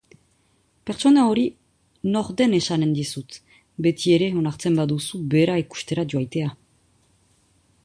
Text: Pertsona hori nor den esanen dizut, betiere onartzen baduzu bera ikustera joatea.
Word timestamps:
Pertsona 0.89 1.25
hori 1.31 1.43
nor 2.15 2.31
den 2.39 2.55
esanen 2.59 2.95
dizut, 3.01 3.37
betiere 3.89 4.31
onartzen 4.41 4.81
baduzu 4.81 5.23
bera 5.35 5.61
ikustera 5.65 6.07
joatea. 6.15 6.53